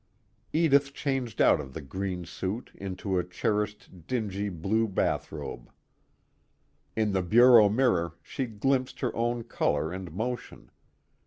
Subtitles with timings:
[0.51, 5.71] _Edith changed out of the green suit into a cherished dingy blue bathrobe.
[6.95, 10.71] In the bureau mirror she glimpsed her own color and motion.